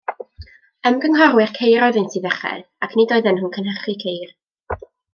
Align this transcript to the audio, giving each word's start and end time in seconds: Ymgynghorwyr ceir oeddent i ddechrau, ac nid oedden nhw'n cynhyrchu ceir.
Ymgynghorwyr 0.91 1.53
ceir 1.59 1.85
oeddent 1.89 2.17
i 2.21 2.23
ddechrau, 2.25 2.65
ac 2.89 2.99
nid 3.01 3.17
oedden 3.19 3.41
nhw'n 3.41 3.55
cynhyrchu 3.59 3.99
ceir. 4.07 4.37